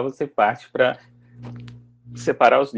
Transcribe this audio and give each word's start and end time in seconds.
você 0.00 0.26
parte 0.26 0.70
para 0.70 0.98
separar 2.14 2.60
os 2.60 2.70